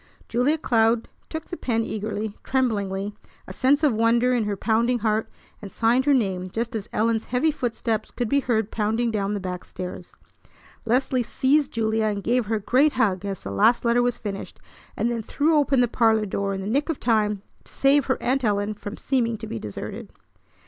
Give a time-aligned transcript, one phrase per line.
[0.27, 3.13] Julia Cloud took the pen eagerly, tremblingly,
[3.45, 5.29] a sense of wonder in her pounding heart,
[5.61, 9.39] and signed her name just as Ellen's heavy footsteps could be heard pounding down the
[9.39, 10.11] back stairs.
[10.85, 14.59] Leslie seized Julia, and gave her a great hug as the last letter was finished,
[14.97, 18.17] and then threw open the parlor door in the nick of time to save her
[18.23, 20.09] Aunt Ellen from seeming to be deserted.